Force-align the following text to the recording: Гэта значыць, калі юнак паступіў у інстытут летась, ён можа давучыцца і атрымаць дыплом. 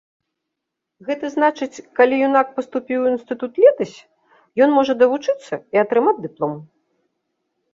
Гэта 1.09 1.25
значыць, 1.35 1.83
калі 1.99 2.15
юнак 2.27 2.47
паступіў 2.55 2.99
у 3.03 3.11
інстытут 3.13 3.61
летась, 3.65 3.93
ён 4.67 4.75
можа 4.79 4.93
давучыцца 5.03 5.55
і 5.79 5.83
атрымаць 5.83 6.19
дыплом. 6.25 6.53